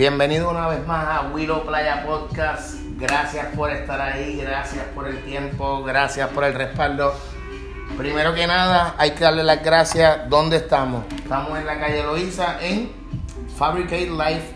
Bienvenido 0.00 0.48
una 0.48 0.66
vez 0.66 0.86
más 0.86 1.06
a 1.06 1.28
Willow 1.28 1.66
Playa 1.66 2.06
Podcast. 2.06 2.76
Gracias 2.96 3.54
por 3.54 3.70
estar 3.70 4.00
ahí, 4.00 4.40
gracias 4.40 4.82
por 4.94 5.06
el 5.06 5.22
tiempo, 5.24 5.82
gracias 5.82 6.30
por 6.30 6.44
el 6.44 6.54
respaldo. 6.54 7.12
Primero 7.98 8.32
que 8.32 8.46
nada, 8.46 8.94
hay 8.96 9.10
que 9.10 9.24
darle 9.24 9.44
las 9.44 9.62
gracias. 9.62 10.20
¿Dónde 10.30 10.56
estamos? 10.56 11.04
Estamos 11.14 11.58
en 11.58 11.66
la 11.66 11.78
calle 11.78 12.02
Loíza 12.02 12.56
en 12.62 12.90
Fabricate 13.58 14.06
Life 14.06 14.54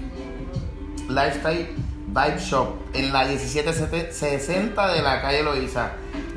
Lifestyle 1.11 1.77
Vibe 2.07 2.39
Shop 2.39 2.77
en 2.95 3.13
la 3.13 3.25
1760 3.27 4.93
de 4.95 5.03
la 5.03 5.21
calle 5.21 5.43
Loíza. 5.43 5.91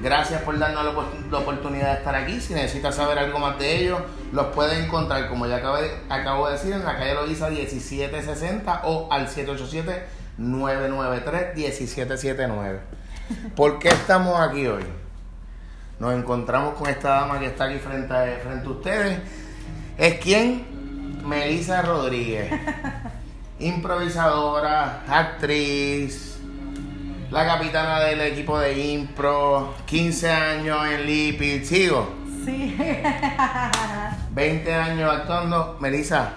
Gracias 0.08 0.42
por 0.44 0.58
darnos 0.58 0.86
la, 0.86 0.92
opor- 0.94 1.30
la 1.30 1.40
oportunidad 1.40 1.92
de 1.92 1.98
estar 1.98 2.16
aquí. 2.16 2.40
Si 2.40 2.54
necesitas 2.54 2.96
saber 2.96 3.20
algo 3.20 3.40
más 3.40 3.60
de 3.60 3.76
ellos, 3.82 4.00
los 4.32 4.46
puedes 4.56 4.82
encontrar, 4.86 5.28
como 5.28 5.46
ya 5.48 5.58
acabo 5.58 5.76
de, 5.76 5.92
acabo 6.08 6.48
de 6.48 6.54
decir, 6.54 6.72
en 6.72 6.86
la 6.86 6.98
calle 6.98 7.14
Loíza 7.14 7.50
1760 7.50 8.84
o 8.86 9.12
al 9.12 9.28
787-993-1779. 11.58 12.80
¿Por 13.56 13.80
qué 13.80 13.90
estamos 13.90 14.40
aquí 14.40 14.66
hoy? 14.68 14.86
Nos 16.00 16.14
encontramos 16.14 16.76
con 16.76 16.88
esta 16.90 17.10
dama 17.10 17.38
que 17.40 17.48
está 17.48 17.66
aquí 17.66 17.80
frente 17.80 18.14
a, 18.14 18.40
frente 18.42 18.66
a 18.66 18.70
ustedes. 18.70 19.20
¿Es 19.98 20.20
quién? 20.20 21.20
Melissa 21.28 21.82
Rodríguez. 21.82 22.50
Improvisadora, 23.60 25.02
actriz, 25.10 26.37
la 27.32 27.46
capitana 27.46 28.00
del 28.00 28.22
equipo 28.22 28.60
de 28.60 28.92
impro, 28.92 29.74
15 29.86 30.32
años 30.32 30.80
en 30.88 31.06
Lipi, 31.06 31.66
sigo, 31.66 32.14
Sí. 32.46 32.78
20 34.32 34.74
años 34.74 35.12
actuando. 35.14 35.78
Melissa, 35.82 36.30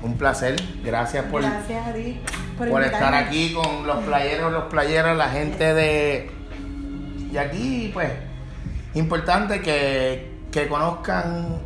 un 0.00 0.16
placer, 0.16 0.56
gracias 0.82 1.26
por, 1.26 1.42
Gracias 1.42 1.86
a 1.86 1.92
ti 1.92 2.20
por, 2.56 2.70
por 2.70 2.82
estar 2.82 3.14
aquí 3.14 3.52
con 3.52 3.86
los 3.86 3.98
playeros, 4.04 4.50
los 4.50 4.64
playeros, 4.64 5.16
la 5.16 5.28
gente 5.28 5.74
de... 5.74 6.30
Y 7.30 7.36
aquí, 7.36 7.90
pues, 7.92 8.10
importante 8.94 9.60
que, 9.60 10.38
que 10.50 10.68
conozcan 10.68 11.58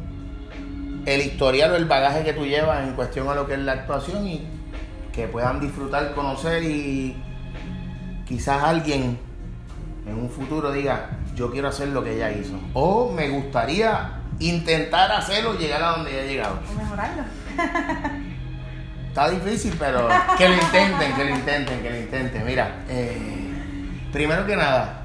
el 1.06 1.20
historial 1.20 1.70
o 1.72 1.76
el 1.76 1.84
bagaje 1.84 2.24
que 2.24 2.32
tú 2.32 2.44
llevas 2.44 2.82
en 2.82 2.94
cuestión 2.94 3.28
a 3.28 3.36
lo 3.36 3.46
que 3.46 3.54
es 3.54 3.60
la 3.60 3.72
actuación 3.72 4.26
y 4.26 4.48
que 5.12 5.28
puedan 5.28 5.60
disfrutar, 5.60 6.12
conocer 6.14 6.64
y 6.64 7.16
quizás 8.32 8.62
alguien 8.62 9.18
en 10.06 10.14
un 10.14 10.30
futuro 10.30 10.72
diga, 10.72 11.10
yo 11.34 11.50
quiero 11.50 11.68
hacer 11.68 11.88
lo 11.88 12.02
que 12.02 12.14
ella 12.14 12.30
hizo. 12.32 12.58
O 12.72 13.12
me 13.12 13.28
gustaría 13.28 14.20
intentar 14.38 15.12
hacerlo, 15.12 15.52
llegar 15.58 15.82
a 15.82 15.88
donde 15.88 16.12
ella 16.12 16.22
ha 16.22 16.24
llegado. 16.24 16.58
O 16.72 16.74
mejorarlo. 16.74 17.24
Está 19.08 19.28
difícil, 19.28 19.76
pero 19.78 20.08
que 20.38 20.48
lo 20.48 20.54
intenten, 20.54 21.12
que 21.14 21.24
lo 21.24 21.30
intenten, 21.30 21.82
que 21.82 21.90
lo 21.90 21.96
intenten. 21.98 22.46
Mira, 22.46 22.74
eh, 22.88 23.50
primero 24.10 24.46
que 24.46 24.56
nada, 24.56 25.02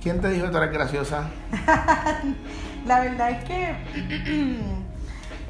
¿quién 0.00 0.20
te 0.20 0.30
dijo 0.30 0.46
que 0.46 0.52
tú 0.52 0.58
eres 0.58 0.72
graciosa? 0.72 1.24
La 2.86 3.00
verdad 3.00 3.30
es 3.30 3.44
que 3.46 3.74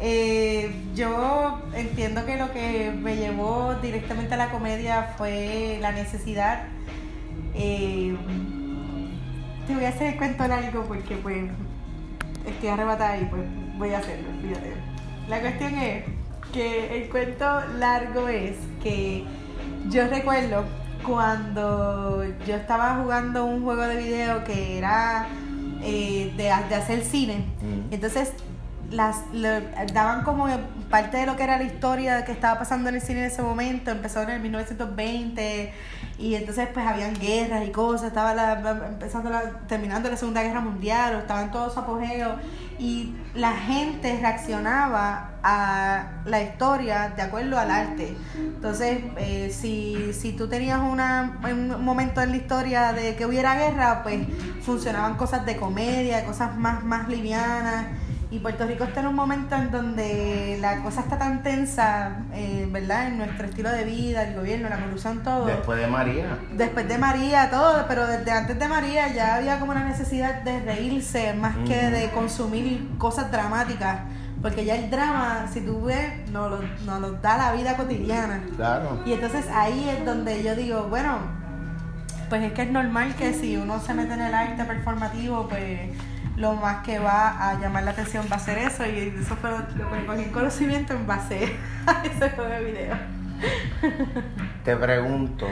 eh, 0.01 0.71
yo 0.95 1.63
entiendo 1.75 2.27
que 2.27 2.37
lo 2.37 2.53
que 2.53 2.91
me 2.91 3.17
llevó 3.17 3.75
directamente 3.77 4.35
a 4.35 4.37
la 4.37 4.51
comedia 4.51 5.15
fue 5.17 5.79
la 5.81 5.93
necesidad. 5.93 6.65
Eh, 7.55 8.15
te 9.67 9.75
voy 9.75 9.85
a 9.85 9.89
hacer 9.89 10.13
el 10.13 10.17
cuento 10.17 10.47
largo 10.47 10.85
porque 10.85 11.17
pues 11.17 11.51
estoy 12.47 12.69
arrebatada 12.69 13.19
y 13.19 13.25
pues 13.25 13.43
voy 13.79 13.95
a 13.95 13.99
hacerlo, 13.99 14.29
fíjate. 14.43 14.75
La 15.29 15.41
cuestión 15.41 15.75
es 15.75 16.05
que 16.53 17.03
el 17.03 17.09
cuento 17.09 17.61
largo 17.79 18.29
es 18.29 18.57
que 18.83 19.25
yo 19.89 20.07
recuerdo 20.09 20.65
cuando 21.05 22.25
yo 22.47 22.57
estaba 22.57 22.97
jugando 22.97 23.45
un 23.45 23.65
juego 23.65 23.83
de 23.83 23.97
video 23.97 24.45
que 24.45 24.79
era 24.79 25.27
eh, 25.83 26.33
de, 26.37 26.45
de 26.45 26.75
hacer 26.75 27.03
cine. 27.03 27.39
Mm. 27.63 27.93
Entonces 27.93 28.33
las 28.91 29.17
le- 29.33 29.63
daban 29.93 30.23
como 30.23 30.47
parte 30.91 31.17
de 31.17 31.27
lo 31.27 31.37
que 31.37 31.43
era 31.45 31.59
la 31.59 31.65
historia 31.65 32.25
que 32.25 32.33
estaba 32.33 32.59
pasando 32.59 32.89
en 32.89 32.95
el 32.97 33.01
cine 33.01 33.21
en 33.21 33.27
ese 33.27 33.43
momento, 33.43 33.91
empezó 33.91 34.23
en 34.23 34.31
el 34.31 34.41
1920 34.41 35.73
y 36.19 36.35
entonces 36.35 36.69
pues 36.73 36.87
habían 36.87 37.15
guerras 37.15 37.67
y 37.67 37.71
cosas, 37.73 38.09
estaba 38.09 38.33
la, 38.35 38.53
empezando 38.89 39.29
la, 39.31 39.43
terminando 39.67 40.09
la 40.09 40.17
Segunda 40.17 40.43
Guerra 40.43 40.61
Mundial, 40.61 41.17
o 41.17 41.19
estaba 41.19 41.43
en 41.43 41.51
todo 41.51 41.69
su 41.71 41.79
apogeo 41.81 42.37
y 42.79 43.15
la 43.35 43.53
gente 43.53 44.19
reaccionaba 44.21 45.33
a 45.43 46.07
la 46.25 46.43
historia 46.43 47.13
de 47.15 47.23
acuerdo 47.23 47.59
al 47.59 47.71
arte. 47.71 48.17
Entonces, 48.37 48.99
eh, 49.19 49.51
si, 49.55 50.13
si 50.13 50.33
tú 50.33 50.49
tenías 50.49 50.81
una, 50.81 51.39
un 51.51 51.85
momento 51.85 52.21
en 52.23 52.31
la 52.31 52.37
historia 52.37 52.93
de 52.93 53.15
que 53.17 53.27
hubiera 53.27 53.55
guerra, 53.57 54.03
pues 54.03 54.21
funcionaban 54.63 55.17
cosas 55.17 55.45
de 55.47 55.57
comedia, 55.57 56.25
cosas 56.25 56.57
más, 56.57 56.83
más 56.85 57.09
livianas. 57.09 57.87
Y 58.29 58.41
Puerto 58.41 58.67
Rico 58.67 58.83
está 58.83 59.01
en 59.01 59.07
un 59.07 59.15
momento 59.15 59.55
en 59.55 59.71
donde 59.71 60.59
la 60.61 60.83
cosa 60.83 61.03
está 61.03 61.17
tan 61.17 61.45
tensa, 61.45 62.25
eh, 62.33 62.69
¿verdad? 62.73 63.07
En 63.07 63.19
nuestro 63.19 63.47
estilo 63.47 63.71
de 63.71 63.85
vida, 63.85 64.25
el 64.25 64.35
gobierno, 64.35 64.69
la 64.69 64.81
corrupción, 64.81 65.23
todo. 65.23 65.47
Después 65.47 65.79
de 65.79 65.87
María. 65.87 66.39
Después 66.53 66.89
de 66.89 66.99
María, 66.99 67.49
todo, 67.51 67.85
pero 67.87 68.05
desde 68.07 68.33
antes 68.33 68.59
de 68.59 68.67
María 68.67 69.15
ya 69.15 69.37
había 69.37 69.61
como 69.61 69.71
una 69.71 69.85
necesidad 69.85 70.43
de 70.43 70.59
reírse 70.61 71.35
más 71.35 71.57
que 71.69 71.91
de 71.91 72.11
consumir 72.11 72.89
cosas 72.99 73.31
dramáticas. 73.31 74.01
Porque 74.43 74.65
ya 74.65 74.75
el 74.75 74.91
drama, 74.91 75.47
si 75.53 75.61
tú 75.61 75.85
ves, 75.85 76.29
nos 76.31 76.51
lo, 76.51 76.61
nos 76.85 77.01
lo 77.01 77.13
da 77.13 77.37
la 77.39 77.53
vida 77.53 77.77
cotidiana. 77.77 78.43
Claro. 78.57 79.03
Y 79.07 79.13
entonces 79.13 79.47
ahí 79.53 79.89
es 79.89 80.05
donde 80.05 80.43
yo 80.43 80.57
digo, 80.57 80.89
bueno, 80.89 81.19
pues 82.29 82.43
es 82.43 82.53
que 82.53 82.63
es 82.63 82.71
normal 82.71 83.15
que 83.15 83.33
si 83.33 83.57
uno 83.57 83.81
se 83.81 83.95
mete 83.95 84.15
en 84.15 84.21
el 84.21 84.35
arte 84.35 84.65
performativo, 84.65 85.49
pues 85.49 85.91
lo 86.37 86.55
más 86.55 86.83
que 86.85 86.99
va 86.99 87.49
a 87.49 87.59
llamar 87.59 87.85
la 87.85 87.93
atención 87.93 88.27
va 88.31 88.37
a 88.37 88.41
ser 88.41 88.59
eso. 88.59 88.85
Y 88.87 89.15
eso 89.21 89.37
fue 89.37 89.51
lo, 89.51 89.67
que 89.69 90.07
cogí 90.07 90.23
en 90.23 90.33
conocimiento 90.33 90.95
en 90.95 91.07
base 91.07 91.57
a 91.87 92.03
ese 92.05 92.31
juego 92.31 92.51
de 92.51 92.65
video. 92.65 92.97
Te 94.65 94.77
pregunto, 94.77 95.47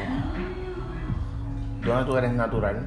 ¿dónde 1.83 2.05
tú 2.05 2.17
eres 2.17 2.33
natural? 2.33 2.85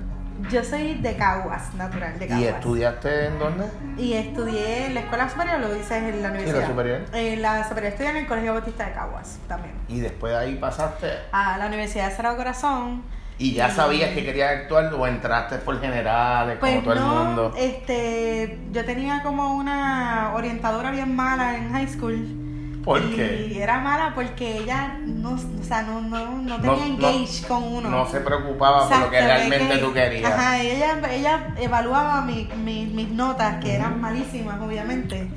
Yo 0.52 0.64
soy 0.64 0.96
de 0.96 1.16
Caguas, 1.18 1.74
natural 1.74 2.18
de 2.20 2.28
Caguas. 2.28 2.44
¿Y 2.44 2.48
estudiaste 2.48 3.26
en 3.26 3.40
dónde? 3.40 3.66
Y 3.98 4.14
estudié 4.14 4.86
en 4.86 4.94
la 4.94 5.00
escuela 5.02 5.30
superior, 5.30 5.60
lo 5.60 5.74
dices 5.74 5.92
en 5.92 6.22
la 6.22 6.30
universidad. 6.30 6.68
superior. 6.68 7.02
En 7.12 7.42
la 7.42 7.68
superior 7.68 7.92
estudié 7.92 8.12
en 8.12 8.18
el 8.18 8.28
Colegio 8.28 8.54
Bautista 8.54 8.86
de 8.86 8.94
Caguas 8.94 9.40
también. 9.48 9.74
Y 9.88 10.00
después 10.00 10.34
de 10.34 10.40
ahí 10.40 10.56
pasaste 10.56 11.08
A 11.32 11.58
la 11.58 11.66
Universidad 11.66 12.10
de 12.10 12.16
Sagrado 12.16 12.38
Corazón. 12.38 13.04
Y 13.40 13.54
ya 13.54 13.70
sabías 13.70 14.12
que 14.12 14.24
querías 14.26 14.52
actuar 14.52 14.92
o 14.94 15.06
entraste 15.06 15.58
por 15.58 15.80
generales 15.80 16.58
como 16.60 16.72
Pues 16.82 16.84
todo 16.84 16.94
el 16.94 17.00
mundo. 17.26 17.54
este, 17.58 18.58
yo 18.72 18.84
tenía 18.86 19.22
como 19.24 19.56
una 19.56 20.32
orientadora 20.36 20.92
bien 20.92 21.16
mala 21.16 21.56
en 21.58 21.72
high 21.72 21.88
school. 21.88 22.44
¿Por 22.84 23.04
y 23.04 23.10
qué? 23.16 23.62
era 23.62 23.80
mala 23.80 24.14
porque 24.16 24.60
ella 24.60 24.98
no, 25.06 25.32
o 25.34 25.64
sea, 25.64 25.82
no, 25.82 26.00
no, 26.00 26.26
no 26.42 26.56
tenía 26.56 26.78
no- 26.78 26.86
engage 26.86 27.46
con 27.46 27.62
uno. 27.64 27.90
No 27.90 28.08
se 28.10 28.22
preocupaba 28.22 28.88
por 28.88 28.98
lo 29.00 29.10
que 29.10 29.20
realmente 29.20 29.74
que- 29.76 29.80
tú 29.80 29.92
querías. 29.94 30.32
Ajá, 30.34 30.62
ella, 30.62 30.98
ella 31.12 31.48
evaluaba 31.58 32.22
mi- 32.22 32.50
mi- 32.64 32.86
mis 32.86 33.10
notas, 33.10 33.58
que 33.62 33.76
eran 33.76 34.00
malísimas, 34.00 34.62
obviamente. 34.62 35.28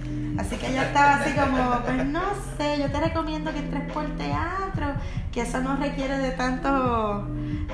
Así 0.41 0.57
que 0.57 0.69
ella 0.69 0.85
estaba 0.85 1.17
así 1.17 1.35
como, 1.35 1.83
pues 1.85 2.07
no 2.07 2.23
sé, 2.57 2.79
yo 2.79 2.91
te 2.91 2.99
recomiendo 2.99 3.53
que 3.53 3.59
entres 3.59 3.93
por 3.93 4.07
teatro, 4.17 4.95
que 5.31 5.43
eso 5.43 5.61
no 5.61 5.77
requiere 5.77 6.17
de 6.17 6.31
tanto, 6.31 7.29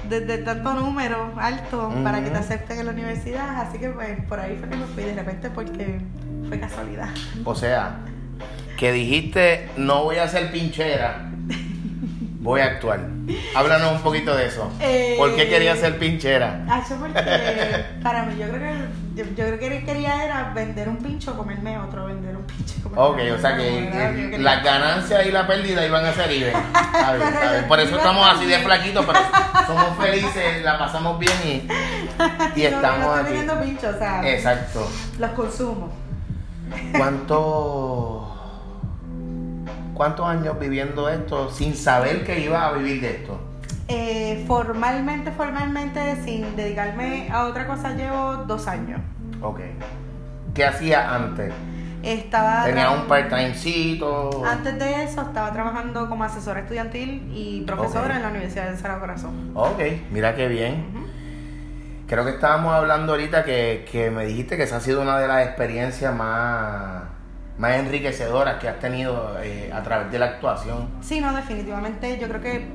de, 0.08 0.20
de 0.22 0.38
tanto 0.38 0.74
número 0.74 1.32
alto 1.36 1.92
para 2.02 2.24
que 2.24 2.30
te 2.30 2.38
acepten 2.38 2.80
en 2.80 2.86
la 2.86 2.92
universidad. 2.92 3.60
Así 3.60 3.78
que 3.78 3.90
pues 3.90 4.20
por 4.24 4.40
ahí 4.40 4.56
fue 4.58 4.68
que 4.68 4.76
me 4.76 4.86
fui 4.86 5.04
de 5.04 5.14
repente 5.14 5.48
porque 5.50 6.00
fue 6.48 6.58
casualidad. 6.58 7.10
O 7.44 7.54
sea, 7.54 8.00
que 8.76 8.90
dijiste, 8.90 9.70
no 9.76 10.02
voy 10.02 10.16
a 10.16 10.26
ser 10.26 10.50
pinchera, 10.50 11.30
voy 12.46 12.60
a 12.60 12.66
actuar. 12.66 13.00
Háblanos 13.56 13.92
un 13.92 14.02
poquito 14.02 14.34
de 14.36 14.46
eso. 14.46 14.70
Eh, 14.80 15.16
¿Por 15.18 15.34
qué 15.34 15.48
querías 15.48 15.78
ser 15.80 15.98
pinchera? 15.98 16.64
Ah, 16.68 16.80
eso 16.84 16.94
porque 16.96 17.20
para 18.02 18.22
mí 18.24 18.36
yo 18.38 18.48
creo 18.48 18.60
que 18.60 19.16
yo, 19.16 19.24
yo 19.34 19.56
creo 19.56 19.58
que 19.58 19.84
quería 19.84 20.24
era 20.24 20.52
vender 20.54 20.88
un 20.88 20.98
pincho 20.98 21.36
comerme 21.36 21.76
otro, 21.78 22.06
vender 22.06 22.36
un 22.36 22.44
pincho 22.44 22.74
Ok, 22.94 23.18
o 23.36 23.40
sea 23.40 23.56
que 23.56 24.36
las 24.38 24.62
ganancias 24.62 25.26
y 25.26 25.32
la 25.32 25.46
pérdida 25.46 25.84
iban 25.84 26.04
a 26.04 26.12
ser 26.12 26.30
even. 26.30 26.54
Por 27.66 27.80
eso 27.80 27.96
estamos 27.96 28.28
así 28.30 28.46
de 28.46 28.58
flaquitos, 28.60 29.04
pero 29.04 29.18
somos 29.66 29.96
felices, 29.98 30.62
la 30.62 30.78
pasamos 30.78 31.18
bien 31.18 31.32
y, 31.44 32.60
y 32.60 32.62
No, 32.70 32.76
estamos 32.76 33.06
no 33.06 33.16
estoy 33.16 33.20
aquí. 33.20 33.24
vendiendo 33.32 33.60
pinchos, 33.60 33.94
o 33.94 33.98
sea, 33.98 34.32
Exacto. 34.34 34.88
los 35.18 35.30
consumo. 35.32 35.92
¿Cuánto, 36.96 38.25
¿Cuántos 39.96 40.26
años 40.26 40.58
viviendo 40.60 41.08
esto 41.08 41.50
sin 41.50 41.74
saber 41.74 42.22
que 42.22 42.40
ibas 42.40 42.62
a 42.64 42.72
vivir 42.72 43.00
de 43.00 43.10
esto? 43.12 43.40
Eh, 43.88 44.44
formalmente, 44.46 45.30
formalmente, 45.32 46.22
sin 46.22 46.54
dedicarme 46.54 47.30
a 47.32 47.46
otra 47.46 47.66
cosa, 47.66 47.94
llevo 47.94 48.44
dos 48.46 48.66
años. 48.68 49.00
Ok. 49.40 49.60
¿Qué 50.52 50.66
hacía 50.66 51.14
antes? 51.14 51.50
Estaba 52.02 52.64
Tenía 52.64 52.90
un 52.90 53.08
part-timecito. 53.08 54.44
Antes 54.44 54.78
de 54.78 55.04
eso 55.04 55.22
estaba 55.22 55.50
trabajando 55.52 56.10
como 56.10 56.24
asesora 56.24 56.60
estudiantil 56.60 57.32
y 57.34 57.62
profesora 57.62 58.16
en 58.16 58.22
la 58.22 58.28
Universidad 58.28 58.70
de 58.70 58.76
Sagrado 58.76 59.00
Corazón. 59.00 59.52
Ok, 59.54 59.80
mira 60.10 60.34
qué 60.34 60.48
bien. 60.48 61.06
Creo 62.06 62.22
que 62.26 62.32
estábamos 62.32 62.74
hablando 62.74 63.12
ahorita 63.12 63.44
que, 63.44 63.88
que 63.90 64.10
me 64.10 64.26
dijiste 64.26 64.58
que 64.58 64.64
esa 64.64 64.76
ha 64.76 64.80
sido 64.80 65.00
una 65.00 65.18
de 65.18 65.26
las 65.26 65.46
experiencias 65.46 66.14
más, 66.14 67.02
más 67.58 67.76
enriquecedoras 67.76 68.60
que 68.60 68.68
has 68.68 68.78
tenido 68.78 69.36
eh, 69.42 69.70
a 69.72 69.82
través 69.82 70.10
de 70.12 70.18
la 70.18 70.26
actuación. 70.26 70.88
Sí, 71.00 71.20
no, 71.20 71.34
definitivamente 71.34 72.18
yo 72.18 72.28
creo 72.28 72.40
que 72.40 72.66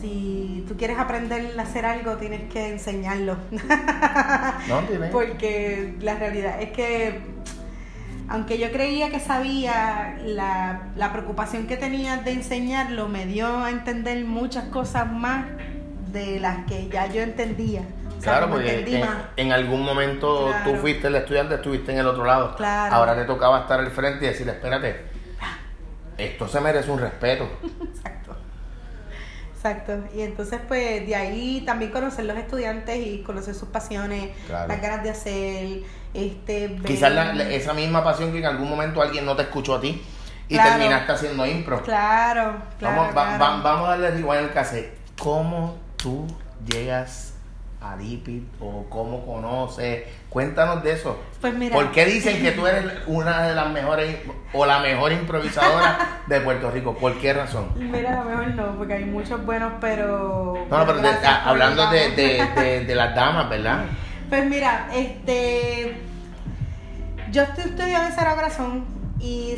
si 0.00 0.64
tú 0.68 0.76
quieres 0.76 0.98
aprender 0.98 1.58
a 1.58 1.62
hacer 1.62 1.86
algo 1.86 2.16
tienes 2.16 2.50
que 2.52 2.68
enseñarlo. 2.68 3.36
¿No? 4.68 4.80
¿Tiene? 4.80 5.06
Porque 5.08 5.96
la 6.00 6.14
realidad 6.14 6.60
es 6.60 6.70
que, 6.70 7.20
aunque 8.28 8.58
yo 8.58 8.70
creía 8.70 9.10
que 9.10 9.20
sabía, 9.20 10.18
la, 10.24 10.82
la 10.96 11.12
preocupación 11.12 11.66
que 11.66 11.76
tenía 11.76 12.18
de 12.18 12.32
enseñarlo 12.32 13.08
me 13.08 13.26
dio 13.26 13.64
a 13.64 13.70
entender 13.70 14.24
muchas 14.24 14.64
cosas 14.64 15.10
más 15.10 15.46
de 16.12 16.40
las 16.40 16.66
que 16.66 16.88
ya 16.88 17.06
yo 17.06 17.22
entendía. 17.22 17.82
O 18.20 18.22
sea, 18.22 18.32
Claro, 18.38 18.50
porque 18.50 19.02
en, 19.36 19.52
algún 19.52 19.82
momento 19.82 20.48
Claro. 20.48 20.70
tú 20.72 20.76
fuiste 20.76 21.06
el 21.06 21.14
estudiante, 21.16 21.54
estuviste 21.54 21.90
en 21.92 21.98
el 22.00 22.06
otro 22.06 22.24
lado. 22.24 22.54
Claro. 22.54 22.94
Ahora 22.94 23.14
te 23.16 23.24
tocaba 23.24 23.60
estar 23.60 23.80
al 23.80 23.90
frente 23.90 24.26
y 24.26 24.28
decirle, 24.28 24.52
espérate, 24.52 25.06
esto 26.18 26.46
se 26.46 26.60
merece 26.60 26.90
un 26.90 26.98
respeto. 27.00 27.48
Exacto. 27.82 28.36
Exacto. 29.56 29.92
Y 30.14 30.22
entonces, 30.22 30.60
pues, 30.68 31.06
de 31.06 31.14
ahí 31.16 31.62
también 31.66 31.90
conocer 31.90 32.24
los 32.26 32.36
estudiantes 32.36 32.96
y 33.06 33.22
conocer 33.22 33.54
sus 33.54 33.68
pasiones, 33.68 34.30
Claro. 34.46 34.68
las 34.68 34.80
ganas 34.82 35.02
de 35.02 35.10
hacer, 35.10 35.80
este, 36.14 36.68
ver- 36.68 36.82
Quizás 36.82 37.12
la- 37.12 37.32
la- 37.34 37.48
esa 37.50 37.72
misma 37.74 38.02
pasión 38.04 38.32
que 38.32 38.38
en 38.38 38.46
algún 38.46 38.68
momento 38.68 39.00
alguien 39.02 39.24
no 39.24 39.34
te 39.36 39.42
escuchó 39.42 39.74
a 39.76 39.80
ti 39.80 40.02
y 40.48 40.54
Claro. 40.54 40.70
terminaste 40.72 41.12
haciendo 41.12 41.46
impro. 41.46 41.82
Claro, 41.82 42.56
claro. 42.78 42.96
vamos, 42.96 43.16
va- 43.16 43.36
claro. 43.36 43.44
va- 43.44 43.62
vamos 43.62 43.86
a 43.88 43.90
darle 43.92 44.10
rewind 44.10 44.44
al 44.44 44.52
cassette. 44.52 44.94
¿Cómo 45.18 45.78
tú 45.96 46.26
llegas 46.66 47.34
a 47.80 47.96
Lipid 47.96 48.42
o 48.60 48.84
cómo 48.90 49.24
conoces? 49.24 50.04
Cuéntanos 50.28 50.82
de 50.82 50.92
eso. 50.92 51.18
Pues 51.40 51.54
mira. 51.54 51.74
¿Por 51.74 51.90
qué 51.92 52.04
dicen 52.04 52.42
que 52.42 52.52
tú 52.52 52.66
eres 52.66 52.84
una 53.06 53.42
de 53.42 53.54
las 53.54 53.70
mejores 53.70 54.16
o 54.52 54.66
la 54.66 54.80
mejor 54.80 55.12
improvisadora 55.12 56.20
de 56.26 56.40
Puerto 56.40 56.70
Rico? 56.70 56.94
¿Por 56.94 57.18
qué 57.18 57.32
razón? 57.32 57.68
Mira, 57.76 58.20
a 58.20 58.24
lo 58.24 58.30
mejor 58.30 58.48
no, 58.48 58.76
porque 58.76 58.94
hay 58.94 59.04
muchos 59.06 59.44
buenos, 59.46 59.72
pero. 59.80 60.66
No, 60.70 60.78
no, 60.78 60.86
pero 60.86 60.98
de- 61.00 61.08
a- 61.08 61.44
hablando 61.44 61.88
de, 61.90 62.10
de, 62.10 62.84
de, 62.84 62.94
las 62.94 63.14
damas, 63.14 63.48
¿verdad? 63.48 63.84
Pues 64.28 64.44
mira, 64.46 64.88
este. 64.94 65.96
Yo 67.32 67.42
estoy 67.44 67.64
estudiando 67.64 68.08
en 68.08 68.14
Sagrado 68.14 68.36
Corazón 68.36 68.84
y 69.20 69.54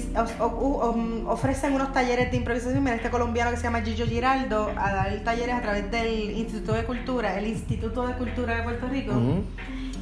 ofrecen 1.27 1.75
unos 1.75 1.93
talleres 1.93 2.31
de 2.33 2.37
improvisación. 2.37 2.83
Mira, 2.83 2.97
este 2.97 3.11
colombiano 3.11 3.51
que 3.53 3.57
se 3.57 3.63
llama 3.63 3.81
Gillo 3.83 4.07
Giraldo 4.07 4.73
a 4.77 4.93
dar 4.93 5.21
talleres 5.25 5.55
a 5.55 5.63
través 5.63 5.91
del 5.91 6.33
Instituto 6.33 6.73
de 6.73 6.85
Cultura, 6.85 7.39
el 7.39 7.47
Instituto 7.47 8.07
de 8.07 8.15
Cultura 8.15 8.57
de 8.57 8.63
Puerto 8.65 8.89
Rico. 8.89 9.13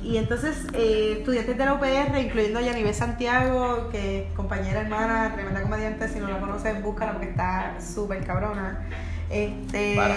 Y 0.03 0.17
entonces, 0.17 0.67
eh, 0.73 1.17
estudiantes 1.19 1.59
de 1.59 1.65
la 1.65 1.75
UPR, 1.75 2.19
incluyendo 2.19 2.59
a 2.59 2.63
Yanivel 2.63 2.95
Santiago, 2.95 3.91
que 3.91 4.21
es 4.23 4.33
compañera 4.33 4.81
hermana, 4.81 5.33
tremenda 5.35 5.61
comediante, 5.61 6.09
si 6.09 6.19
no 6.21 6.29
la 6.29 6.41
conoces, 6.41 6.83
búscala 6.83 7.13
porque 7.13 7.29
está 7.29 7.75
súper 7.81 8.25
cabrona. 8.25 8.89
Este. 9.29 9.95
Para. 9.97 10.17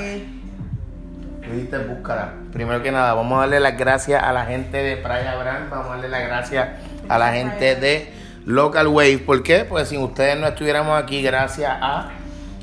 Dijiste 1.51 1.77
búscala. 1.79 2.33
Primero 2.53 2.81
que 2.81 2.93
nada, 2.93 3.13
vamos 3.13 3.35
a 3.37 3.41
darle 3.41 3.59
las 3.59 3.77
gracias 3.77 4.23
a 4.23 4.31
la 4.31 4.45
gente 4.45 4.77
de 4.77 4.95
Playa 4.95 5.35
Brand, 5.35 5.69
vamos 5.69 5.87
a 5.87 5.89
darle 5.89 6.07
las 6.07 6.23
gracias 6.23 6.69
a 7.09 7.17
la 7.17 7.33
gente 7.33 7.75
de 7.75 8.12
Local 8.45 8.87
Wave. 8.87 9.19
¿Por 9.19 9.43
qué? 9.43 9.65
Pues 9.65 9.89
sin 9.89 10.01
ustedes 10.01 10.37
no 10.37 10.47
estuviéramos 10.47 11.01
aquí, 11.01 11.21
gracias 11.21 11.71
a 11.81 12.11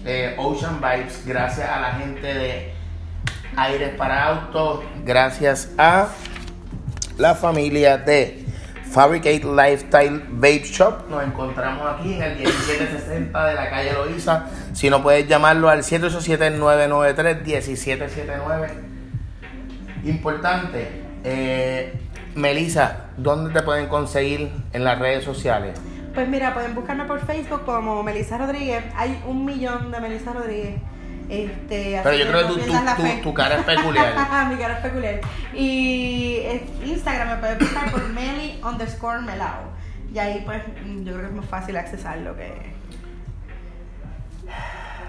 eh, 0.04 0.34
Ocean 0.38 0.80
Vibes, 0.80 1.26
gracias 1.26 1.68
a 1.68 1.80
la 1.80 1.92
gente 1.92 2.26
de 2.26 2.72
Aires 3.56 3.94
para 3.96 4.26
Autos, 4.26 4.80
gracias 5.04 5.70
a 5.76 6.08
la 7.18 7.34
familia 7.34 7.98
de 7.98 8.46
Fabricate 8.90 9.42
Lifestyle 9.44 10.22
Vape 10.30 10.64
Shop. 10.64 11.08
Nos 11.08 11.24
encontramos 11.24 11.86
aquí 11.94 12.14
en 12.14 12.22
el 12.22 12.38
1760 12.38 13.46
de 13.46 13.54
la 13.54 13.70
calle 13.70 13.92
Loíza. 13.92 14.46
Si 14.72 14.90
no 14.90 15.00
puedes 15.02 15.28
llamarlo 15.28 15.68
al 15.68 15.82
787-993-1779. 15.82 18.70
Importante, 20.04 21.02
eh, 21.22 22.00
Melissa, 22.34 23.09
¿dónde 23.22 23.50
te 23.52 23.62
pueden 23.62 23.86
conseguir 23.88 24.50
en 24.72 24.84
las 24.84 24.98
redes 24.98 25.24
sociales? 25.24 25.78
Pues 26.14 26.28
mira, 26.28 26.52
pueden 26.54 26.74
buscarme 26.74 27.04
por 27.04 27.20
Facebook 27.24 27.64
como 27.64 28.02
Melissa 28.02 28.38
Rodríguez. 28.38 28.84
Hay 28.96 29.22
un 29.26 29.44
millón 29.44 29.90
de 29.92 30.00
Melissa 30.00 30.32
Rodríguez. 30.32 30.80
Este, 31.28 32.00
Pero 32.02 32.16
yo 32.16 32.26
creo 32.26 32.48
que 32.48 32.62
pierdas 32.62 32.84
la 32.84 32.96
tu- 33.22 33.32
cara 33.34 33.56
es 33.58 33.62
peculiar. 33.64 34.14
Mi 34.50 34.56
cara 34.56 34.74
es 34.74 34.80
peculiar. 34.80 35.20
Y 35.54 36.40
Instagram 36.84 37.28
me 37.28 37.36
pueden 37.36 37.58
buscar 37.60 37.90
por 37.92 38.08
Meli 38.08 38.60
underscore 38.64 39.20
Melao. 39.20 39.70
Y 40.12 40.18
ahí 40.18 40.42
pues 40.44 40.60
yo 41.04 41.12
creo 41.12 41.20
que 41.20 41.26
es 41.26 41.32
más 41.32 41.46
fácil 41.46 41.76
accesarlo 41.76 42.34
que... 42.34 42.52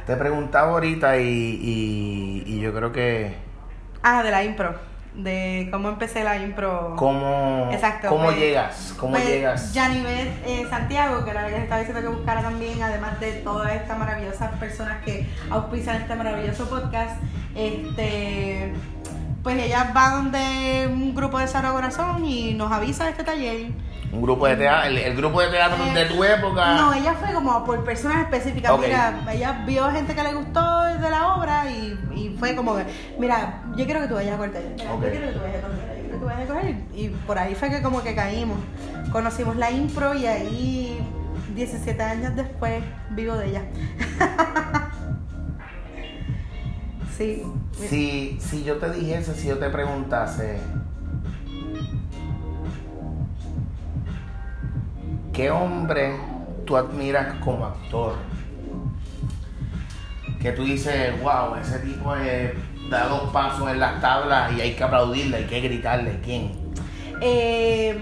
Te 0.05 0.15
preguntaba 0.15 0.71
ahorita 0.73 1.17
y, 1.17 1.23
y- 1.27 2.43
y 2.45 2.59
yo 2.59 2.73
creo 2.73 2.91
que 2.91 3.33
Ah, 4.03 4.23
de 4.23 4.31
la 4.31 4.43
impro. 4.43 4.75
De 5.13 5.67
cómo 5.71 5.89
empecé 5.89 6.23
la 6.23 6.37
impro. 6.37 6.93
cómo, 6.95 7.67
Exacto, 7.71 8.07
cómo 8.07 8.25
pues, 8.25 8.37
llegas, 8.37 8.93
cómo 8.97 9.11
Pues, 9.11 9.25
llegas. 9.27 9.73
Yanivet 9.73 10.29
eh, 10.47 10.65
Santiago, 10.69 11.25
que 11.25 11.31
era 11.31 11.41
la 11.41 11.49
que 11.49 11.57
estaba 11.57 11.79
diciendo 11.81 12.01
que 12.01 12.15
buscara 12.15 12.41
también, 12.41 12.81
además 12.81 13.19
de 13.19 13.33
todas 13.33 13.73
estas 13.73 13.97
maravillosas 13.99 14.51
personas 14.57 15.03
que 15.03 15.27
auspician 15.49 15.97
este 15.97 16.15
maravilloso 16.15 16.69
podcast, 16.69 17.21
este 17.55 18.73
pues 19.43 19.57
ella 19.57 19.91
va 19.95 20.11
donde 20.11 20.87
un 20.91 21.15
grupo 21.15 21.39
de 21.39 21.47
Sara 21.47 21.71
Corazón 21.71 22.23
y 22.25 22.53
nos 22.53 22.71
avisa 22.71 23.05
de 23.05 23.09
este 23.11 23.23
taller. 23.23 23.71
Un 24.13 24.21
grupo 24.21 24.45
de 24.45 24.55
teatro, 24.55 24.87
el, 24.89 24.97
el 24.99 25.15
grupo 25.17 25.41
de 25.41 25.47
teatro 25.47 25.83
Eh, 25.83 25.93
de 25.93 26.05
tu 26.05 26.23
época. 26.23 26.75
No, 26.75 26.93
ella 26.93 27.13
fue 27.13 27.33
como 27.33 27.63
por 27.65 27.83
personas 27.83 28.19
específicas. 28.19 28.77
Mira, 28.77 29.15
ella 29.33 29.63
vio 29.65 29.89
gente 29.89 30.13
que 30.13 30.21
le 30.21 30.33
gustó 30.33 30.83
de 30.83 31.09
la 31.09 31.33
obra 31.35 31.65
y, 31.71 31.97
y 32.31 32.37
fue 32.37 32.55
como 32.55 32.75
que, 32.75 32.85
mira, 33.19 33.63
yo 33.75 33.85
quiero 33.85 34.01
que 34.01 34.07
tú 34.07 34.15
vayas 34.15 34.35
a 34.35 34.37
cortar. 34.37 34.61
Yo 34.61 34.99
quiero 34.99 35.27
que 35.27 35.33
tú 35.33 35.39
vayas 35.39 35.63
a 35.63 35.67
cortar. 35.67 35.87
Yo 35.87 36.01
quiero 36.01 36.11
que 36.11 36.17
tú 36.17 36.25
vayas 36.25 36.49
a 36.49 36.53
coger. 36.53 36.75
Y 36.93 37.09
por 37.09 37.37
ahí 37.37 37.55
fue 37.55 37.69
que 37.69 37.81
como 37.81 38.01
que 38.03 38.15
caímos. 38.15 38.57
Conocimos 39.11 39.55
la 39.57 39.71
impro 39.71 40.15
y 40.15 40.25
ahí 40.25 40.99
17 41.55 42.01
años 42.01 42.35
después 42.35 42.83
vivo 43.11 43.35
de 43.35 43.49
ella. 43.49 43.63
sí. 47.17 47.43
Si, 47.73 48.37
si 48.39 48.63
yo 48.63 48.77
te 48.77 48.91
dijese, 48.91 49.33
si 49.33 49.47
yo 49.47 49.57
te 49.57 49.69
preguntase, 49.69 50.59
¿qué 55.33 55.51
hombre 55.51 56.15
tú 56.65 56.77
admiras 56.77 57.35
como 57.43 57.65
actor? 57.65 58.15
Que 60.41 60.51
tú 60.53 60.63
dices, 60.63 61.21
wow, 61.21 61.55
ese 61.61 61.79
tipo 61.79 62.15
es, 62.15 62.51
da 62.89 63.05
dos 63.07 63.29
pasos 63.31 63.69
en 63.69 63.79
las 63.79 64.01
tablas 64.01 64.51
y 64.53 64.61
hay 64.61 64.73
que 64.73 64.83
aplaudirle, 64.83 65.37
hay 65.37 65.43
que 65.45 65.61
gritarle. 65.61 66.19
¿Quién? 66.23 66.51
Eh, 67.21 67.95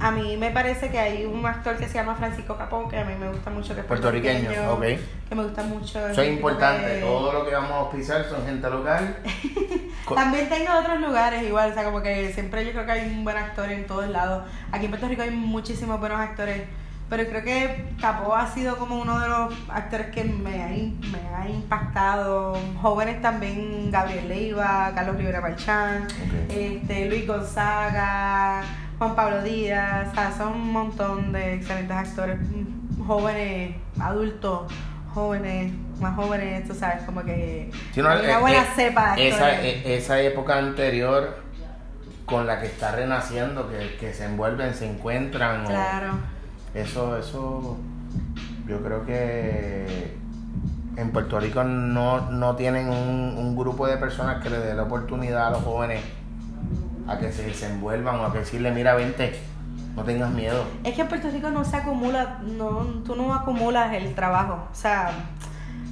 a 0.00 0.10
mí 0.10 0.36
me 0.36 0.50
parece 0.50 0.90
que 0.90 0.98
hay 0.98 1.24
un 1.26 1.44
actor 1.44 1.76
que 1.76 1.86
se 1.86 1.94
llama 1.94 2.14
Francisco 2.14 2.56
Capó, 2.56 2.88
que 2.88 2.96
a 2.98 3.04
mí 3.04 3.14
me 3.18 3.28
gusta 3.28 3.50
mucho, 3.50 3.74
que 3.74 3.80
es 3.80 3.86
Puertorriqueño, 3.86 4.48
ok. 4.72 4.82
Que 5.28 5.34
me 5.34 5.42
gusta 5.42 5.62
mucho. 5.64 6.08
Eso 6.08 6.22
es 6.22 6.28
importante. 6.30 6.86
de- 6.88 7.00
Todo 7.02 7.32
lo 7.32 7.44
que 7.44 7.54
vamos 7.54 7.70
a 7.72 7.76
auspiciar 7.80 8.24
son 8.24 8.46
gente 8.46 8.70
local. 8.70 9.16
También 10.14 10.48
tengo 10.48 10.72
otros 10.78 11.00
lugares 11.00 11.42
igual, 11.42 11.70
o 11.70 11.74
sea, 11.74 11.84
como 11.84 12.00
que 12.00 12.32
siempre 12.32 12.64
yo 12.64 12.72
creo 12.72 12.86
que 12.86 12.92
hay 12.92 13.10
un 13.10 13.24
buen 13.24 13.36
actor 13.36 13.70
en 13.70 13.86
todos 13.86 14.08
lados. 14.08 14.44
Aquí 14.72 14.86
en 14.86 14.90
Puerto 14.92 15.06
Rico 15.08 15.20
hay 15.22 15.30
muchísimos 15.32 16.00
buenos 16.00 16.18
actores, 16.18 16.62
pero 17.08 17.26
creo 17.28 17.42
que 17.42 17.84
Capó 18.00 18.34
ha 18.34 18.46
sido 18.48 18.76
como 18.76 19.00
uno 19.00 19.18
de 19.18 19.28
los 19.28 19.54
actores 19.70 20.08
que 20.08 20.24
me 20.24 20.62
ha, 20.62 20.68
me 20.68 21.36
ha 21.36 21.48
impactado. 21.48 22.58
Jóvenes 22.82 23.22
también, 23.22 23.90
Gabriel 23.90 24.28
Leiva, 24.28 24.92
Carlos 24.94 25.16
Rivera 25.16 25.40
Parchán, 25.40 26.04
Ok. 26.04 26.50
este, 26.50 27.06
Luis 27.08 27.26
Gonzaga, 27.26 28.62
Juan 28.98 29.14
Pablo 29.14 29.42
Díaz, 29.42 30.08
o 30.10 30.14
sea, 30.14 30.32
son 30.32 30.52
un 30.54 30.72
montón 30.72 31.32
de 31.32 31.54
excelentes 31.54 31.96
actores, 31.96 32.38
jóvenes, 33.06 33.76
adultos, 34.00 34.70
jóvenes, 35.14 35.72
más 36.00 36.14
jóvenes, 36.14 36.66
tú 36.68 36.74
sabes, 36.74 37.02
como 37.04 37.24
que 37.24 37.70
Sí, 37.92 38.02
no, 38.02 38.08
hay 38.10 38.24
una 38.24 38.38
buena 38.38 38.62
eh, 38.62 38.66
cepa 38.76 39.14
de 39.16 39.28
esa, 39.28 39.62
eh, 39.62 39.96
esa 39.96 40.20
época 40.20 40.58
anterior 40.58 41.42
con 42.26 42.46
la 42.46 42.60
que 42.60 42.66
está 42.66 42.92
renaciendo, 42.92 43.68
que, 43.70 43.96
que 43.98 44.12
se 44.12 44.26
envuelven, 44.26 44.74
se 44.74 44.86
encuentran. 44.90 45.64
o- 45.64 45.68
Claro. 45.68 46.12
Eso, 46.74 47.16
eso, 47.16 47.76
yo 48.66 48.82
creo 48.82 49.04
que 49.06 50.16
en 50.96 51.10
Puerto 51.12 51.38
Rico 51.38 51.64
no, 51.64 52.30
no 52.30 52.56
tienen 52.56 52.88
un, 52.88 53.36
un 53.38 53.56
grupo 53.56 53.86
de 53.86 53.96
personas 53.96 54.42
que 54.42 54.50
le 54.50 54.58
dé 54.58 54.74
la 54.74 54.82
oportunidad 54.84 55.48
a 55.48 55.50
los 55.50 55.62
jóvenes 55.62 56.02
a 57.08 57.18
que 57.18 57.32
se 57.32 57.44
desenvuelvan 57.44 58.20
o 58.20 58.26
a 58.26 58.32
que 58.32 58.40
decirle, 58.40 58.70
mira, 58.70 58.94
vente, 58.94 59.40
No 59.96 60.04
tengas 60.04 60.30
miedo. 60.30 60.62
Es 60.84 60.94
que 60.94 61.00
en 61.00 61.08
Puerto 61.08 61.30
Rico 61.30 61.50
no 61.50 61.64
se 61.64 61.76
acumula, 61.76 62.38
no, 62.42 62.84
tú 63.04 63.16
no 63.16 63.34
acumulas 63.34 63.92
el 63.94 64.14
trabajo. 64.14 64.68
O 64.70 64.74
sea, 64.74 65.10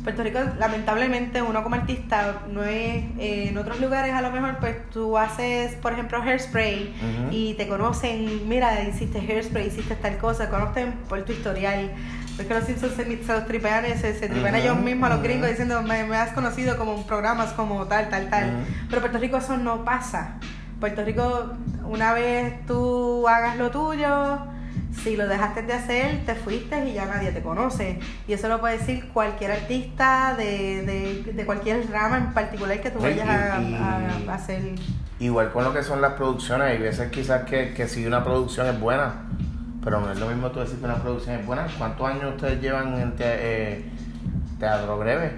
Puerto 0.07 0.23
Rico, 0.23 0.39
lamentablemente, 0.61 1.43
uno 1.43 1.65
como 1.65 1.75
artista, 1.75 2.43
no 2.53 2.63
es. 2.63 3.03
eh, 3.19 3.49
en 3.49 3.59
otros 3.59 3.81
lugares, 3.81 4.15
a 4.15 4.23
lo 4.23 4.31
mejor, 4.31 4.59
pues 4.61 4.77
tú 4.91 5.19
haces, 5.19 5.73
por 5.75 5.93
ejemplo, 5.95 6.23
hairspray 6.23 6.95
y 7.33 7.55
te 7.55 7.67
conocen. 7.67 8.49
Mira, 8.49 8.81
hiciste 8.85 9.19
hairspray, 9.19 9.67
hiciste 9.67 9.97
tal 9.97 10.17
cosa, 10.19 10.49
conocen 10.49 10.93
por 11.09 11.23
tu 11.25 11.33
historial. 11.33 11.91
Es 12.39 12.47
que 12.47 12.55
los 12.55 12.63
Simpsons 12.65 12.93
se, 12.95 13.05
se 13.25 13.33
los 13.33 13.47
tripean, 13.47 13.85
se, 13.99 14.15
se 14.17 14.29
tripean 14.29 14.55
Ujú, 14.55 14.63
ellos 14.63 14.77
mismos 14.79 15.11
a 15.11 15.15
los 15.15 15.23
gringos 15.25 15.49
diciendo, 15.49 15.83
me, 15.83 16.05
me 16.05 16.17
has 16.17 16.31
conocido 16.33 16.77
como 16.77 17.05
programas 17.05 17.53
como 17.55 17.85
tal, 17.87 18.09
tal, 18.09 18.31
tal. 18.31 18.53
Pero 18.89 19.01
Puerto 19.01 19.19
Rico 19.19 19.39
eso 19.39 19.57
no 19.57 19.85
pasa. 19.85 20.35
Puerto 20.79 21.05
Rico, 21.05 21.53
una 21.85 22.13
vez 22.13 22.65
tú 22.67 23.27
hagas 23.27 23.57
lo 23.57 23.71
tuyo, 23.73 24.39
si 25.03 25.17
lo 25.17 25.26
dejaste 25.29 25.62
de 25.62 25.73
hacer, 25.73 26.25
te 26.26 26.35
fuiste 26.35 26.88
y 26.88 26.95
ya 26.95 27.07
nadie 27.07 27.31
te 27.33 27.43
conoce. 27.43 27.99
Y 28.26 28.33
eso 28.33 28.49
lo 28.49 28.61
puede 28.61 28.79
decir 28.79 29.09
cualquier 29.12 29.53
artista 29.53 30.35
de, 30.37 30.83
de, 31.25 31.33
de 31.33 31.47
cualquier 31.47 31.88
rama 31.91 32.19
en 32.19 32.33
particular 32.33 32.81
que 32.81 32.91
tú 32.91 32.99
Sí, 32.99 33.05
vayas 33.05 33.29
a- 33.29 33.57
a 34.31 34.35
hacer. 34.35 34.62
Igual 35.19 35.50
con 35.53 35.65
lo 35.65 35.73
que 35.73 35.83
son 35.83 36.00
las 36.00 36.12
producciones, 36.15 36.69
hay 36.69 36.79
veces 36.79 37.11
quizás 37.11 37.45
que, 37.45 37.73
que 37.75 37.88
si 37.88 38.05
una 38.07 38.23
producción 38.25 38.67
es 38.67 38.79
buena, 38.79 39.23
pero 39.83 40.00
no 40.00 40.11
es 40.12 40.19
lo 40.19 40.29
mismo 40.29 40.50
tú 40.50 40.61
decir 40.61 40.79
que 40.79 40.85
una 40.85 40.97
producción 40.97 41.37
es 41.41 41.47
buena. 41.47 41.67
¿Cuántos 41.79 42.07
años 42.09 42.35
ustedes 42.35 42.61
llevan 42.61 42.95
en 43.00 43.17
te- 43.17 43.25
eh, 43.25 43.85
teatro 44.59 44.99
breve? 44.99 45.33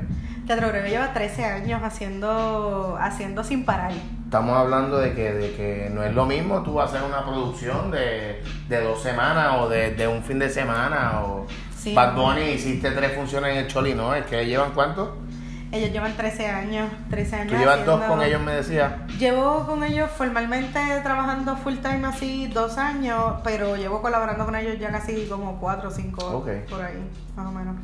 Teatro 0.47 0.69
Breve 0.71 0.88
lleva 0.88 1.12
13 1.12 1.45
años 1.45 1.83
haciendo, 1.85 2.97
haciendo 2.99 3.45
sin 3.45 3.67
parar. 3.67 3.93
Estamos 4.28 4.58
hablando 4.58 4.99
de 4.99 5.14
que, 5.14 5.32
de 5.32 5.54
que 5.54 5.90
no 5.90 6.02
es 6.02 6.14
lo 6.14 6.26
mismo 6.26 6.62
tú 6.62 6.78
hacer 6.82 7.00
una 7.02 7.25
producción 7.25 7.90
de, 7.90 8.42
de 8.68 8.82
dos 8.82 9.02
semanas 9.02 9.54
o 9.58 9.70
de, 9.70 9.94
de 9.94 10.06
un 10.06 10.23
fin 10.23 10.38
de 10.38 10.50
semana 10.50 11.23
o 11.23 11.47
Sí. 11.75 11.94
Bad 11.94 12.14
Bunny 12.14 12.42
hiciste 12.50 12.90
tres 12.90 13.12
funciones 13.14 13.52
en 13.52 13.58
el 13.58 13.68
Choli, 13.68 13.94
¿no? 13.94 14.14
¿Es 14.14 14.26
que 14.26 14.44
llevan 14.44 14.73
cuánto? 14.73 15.16
Ellos 15.73 15.92
llevan 15.92 16.14
13 16.14 16.47
años, 16.47 16.90
13 17.08 17.37
años. 17.37 17.52
Tú 17.52 17.58
llevas 17.58 17.87
dos 17.87 18.02
con 18.02 18.20
ellos, 18.20 18.42
me 18.42 18.52
decías. 18.52 18.92
Llevo 19.18 19.64
con 19.64 19.82
ellos 19.85 20.11
formalmente 20.11 20.78
trabajando 21.02 21.56
full 21.56 21.76
time 21.76 22.04
así 22.06 22.49
dos 22.49 22.76
años, 22.76 23.37
pero 23.44 23.76
llevo 23.76 24.02
colaborando 24.02 24.44
con 24.44 24.56
ellos 24.56 24.78
ya 24.78 24.90
casi 24.90 25.26
como 25.26 25.58
cuatro 25.58 25.88
o 25.88 25.92
cinco 25.92 26.26
Ok. 26.26 26.49
por 26.68 26.82
ahí, 26.82 27.02
más 27.35 27.47
o 27.47 27.52
menos. 27.52 27.76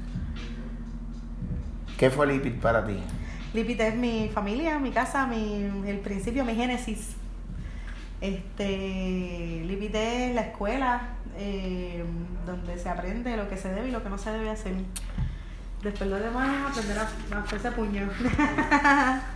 ¿Qué 1.97 2.11
fue 2.11 2.27
Lipid 2.27 2.61
para 2.61 2.85
ti? 2.85 3.03
Lipit 3.55 3.81
es 3.81 3.95
mi 3.95 4.29
familia, 4.35 4.79
mi 4.79 4.91
casa, 4.91 5.27
mi, 5.27 5.71
el 5.87 5.99
principio, 6.01 6.45
mi 6.45 6.55
génesis. 6.55 7.15
Este, 8.21 9.63
Lipit 9.65 9.95
es 9.95 10.35
la 10.35 10.43
escuela 10.43 11.09
eh, 11.39 12.05
donde 12.45 12.79
se 12.79 12.89
aprende 12.89 13.37
lo 13.37 13.49
que 13.49 13.57
se 13.57 13.69
debe 13.73 13.89
y 13.89 13.93
lo 13.93 14.03
que 14.03 14.11
no 14.11 14.19
se 14.19 14.33
debe 14.33 14.51
hacer. 14.51 14.75
Después 15.83 16.11
lo 16.11 16.19
demás 16.19 16.73
aprender 16.73 16.99
a, 16.99 17.09
a 17.37 17.41
hacerse 17.43 17.71
puño. 17.71 18.09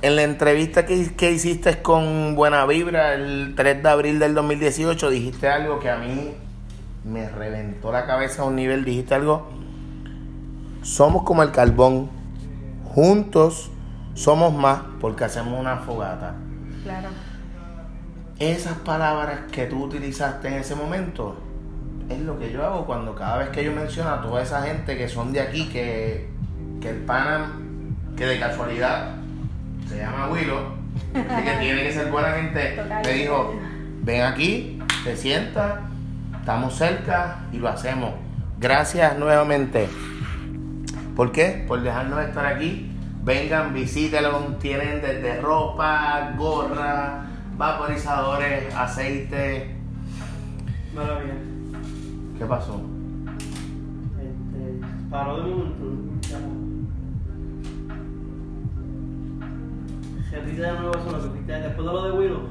En 0.00 0.14
la 0.14 0.22
entrevista 0.22 0.86
que, 0.86 1.12
que 1.16 1.32
hiciste 1.32 1.82
con 1.82 2.36
Buena 2.36 2.64
Vibra 2.66 3.14
el 3.14 3.54
3 3.56 3.82
de 3.82 3.88
abril 3.88 4.20
del 4.20 4.32
2018, 4.32 5.10
dijiste 5.10 5.48
algo 5.48 5.80
que 5.80 5.90
a 5.90 5.96
mí 5.96 6.34
me 7.04 7.28
reventó 7.28 7.90
la 7.90 8.06
cabeza 8.06 8.42
a 8.42 8.44
un 8.44 8.54
nivel. 8.54 8.84
Dijiste 8.84 9.16
algo. 9.16 9.48
Somos 10.82 11.24
como 11.24 11.42
el 11.42 11.50
carbón. 11.50 12.17
Juntos 12.94 13.70
somos 14.14 14.52
más 14.54 14.80
porque 15.00 15.24
hacemos 15.24 15.58
una 15.58 15.76
fogata. 15.76 16.34
claro. 16.82 17.08
Esas 18.38 18.74
palabras 18.78 19.40
que 19.50 19.66
tú 19.66 19.82
utilizaste 19.82 20.46
en 20.46 20.54
ese 20.54 20.76
momento 20.76 21.36
es 22.08 22.20
lo 22.20 22.38
que 22.38 22.52
yo 22.52 22.64
hago 22.64 22.86
cuando 22.86 23.14
cada 23.16 23.38
vez 23.38 23.48
que 23.48 23.64
yo 23.64 23.72
menciono 23.72 24.10
a 24.10 24.22
toda 24.22 24.42
esa 24.42 24.62
gente 24.62 24.96
que 24.96 25.08
son 25.08 25.32
de 25.32 25.40
aquí, 25.40 25.68
que, 25.68 26.28
que 26.80 26.90
el 26.90 26.98
pana, 26.98 27.52
que 28.16 28.26
de 28.26 28.38
casualidad 28.38 29.16
se 29.88 29.98
llama 29.98 30.28
Willow, 30.28 30.60
que 31.12 31.56
tiene 31.60 31.82
que 31.82 31.92
ser 31.92 32.12
buena 32.12 32.32
gente, 32.32 32.80
me 33.04 33.12
dijo, 33.12 33.54
ven 34.02 34.22
aquí, 34.22 34.78
te 35.02 35.16
sientas, 35.16 35.80
estamos 36.38 36.74
cerca 36.74 37.40
y 37.52 37.58
lo 37.58 37.68
hacemos. 37.68 38.12
Gracias 38.60 39.18
nuevamente. 39.18 39.88
¿Por 41.18 41.32
qué? 41.32 41.64
Por 41.66 41.82
dejarnos 41.82 42.20
estar 42.20 42.46
aquí. 42.46 42.92
Vengan, 43.24 43.74
visítenlo. 43.74 44.38
Tienen 44.60 45.02
desde 45.02 45.40
ropa, 45.40 46.32
gorra, 46.38 47.26
vaporizadores, 47.56 48.72
aceite. 48.72 49.74
Maravilla. 50.94 51.34
¿Qué 52.38 52.44
pasó? 52.44 52.80
Este, 54.16 54.86
paró 55.10 55.38
de 55.38 55.50
momento. 55.50 55.84
Repite 60.30 60.62
de 60.62 60.72
nuevo 60.72 60.96
eso, 60.98 61.10
lo 61.10 61.18
que 61.18 61.28
repite 61.30 61.52
después 61.52 61.78
de 61.78 61.92
lo 61.92 62.04
de 62.04 62.12
Willow. 62.12 62.48